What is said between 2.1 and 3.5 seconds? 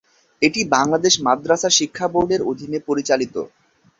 বোর্ডের অধীনে পরিচালিত।